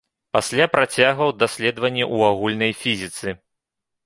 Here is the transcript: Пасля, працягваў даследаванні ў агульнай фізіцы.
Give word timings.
Пасля, 0.35 0.65
працягваў 0.75 1.33
даследаванні 1.43 2.03
ў 2.15 2.33
агульнай 2.33 2.73
фізіцы. 2.81 3.37